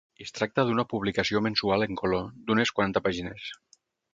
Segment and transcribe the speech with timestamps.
[0.23, 3.53] Es tracta d'una publicació mensual en color, d'unes quaranta pàgines.